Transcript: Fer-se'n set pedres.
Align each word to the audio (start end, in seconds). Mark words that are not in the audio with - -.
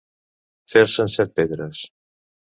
Fer-se'n 0.73 1.13
set 1.17 1.35
pedres. 1.41 1.85